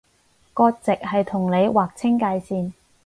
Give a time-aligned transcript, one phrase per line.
[0.55, 2.71] 割蓆係同你劃清界線